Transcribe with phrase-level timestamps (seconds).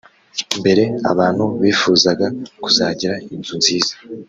[0.59, 2.25] Mbere abantu bifuzaga
[2.63, 3.93] kuzagira inzu nziza